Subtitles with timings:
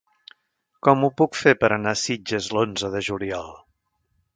[0.87, 3.59] Com ho puc fer per anar a Sitges l'onze de juliol?